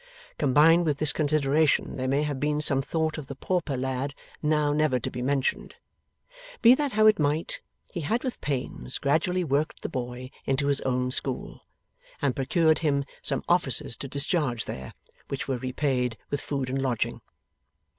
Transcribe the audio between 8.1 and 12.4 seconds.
with pains gradually worked the boy into his own school, and